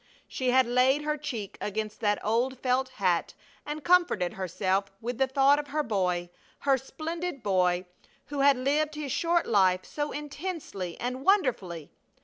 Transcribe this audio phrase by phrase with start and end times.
[0.27, 3.35] She had laid her cheek against that old felt hat
[3.67, 6.31] and comforted herself with the thought of her boy,
[6.61, 7.85] her splendid boy,
[8.25, 11.91] who had lived his short life so intensely and wonderfully.